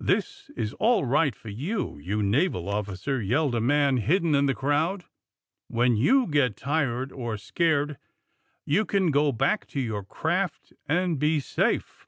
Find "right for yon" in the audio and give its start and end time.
1.04-2.00